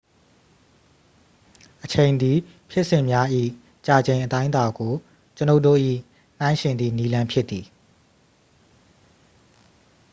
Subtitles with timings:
[1.83, 2.37] အချိန်သည်
[2.71, 3.27] ဖြစ်စဉ်များ၏
[3.85, 4.93] ကြာချိန် အတိုင်းအတာ ကို
[5.37, 5.79] ကျွန်ုပ်တို့၏
[6.39, 7.65] နှိုင်းယှဉ်သည့် နည်းလမ်းဖြစ်သည်။